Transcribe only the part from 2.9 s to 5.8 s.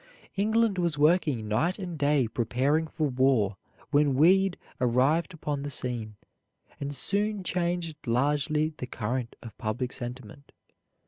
war when Weed arrived upon the